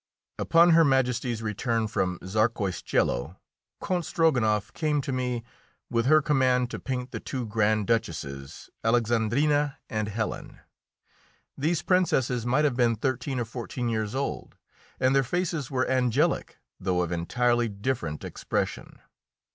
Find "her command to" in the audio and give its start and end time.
6.07-6.79